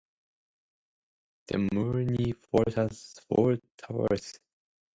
The 1.45 1.59
Morni 1.59 2.35
fort 2.35 2.73
has 2.73 3.19
four 3.29 3.57
towers. 3.77 4.33